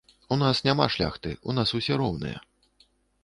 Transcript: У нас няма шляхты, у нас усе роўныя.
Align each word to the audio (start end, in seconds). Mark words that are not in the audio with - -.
У 0.35 0.35
нас 0.43 0.61
няма 0.67 0.87
шляхты, 0.95 1.33
у 1.53 1.55
нас 1.57 1.73
усе 1.79 1.99
роўныя. 2.05 2.37